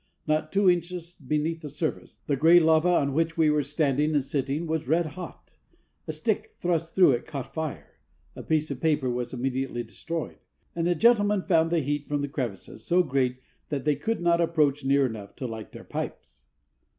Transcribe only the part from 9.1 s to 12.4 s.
was immediately destroyed, and the gentlemen found the heat from the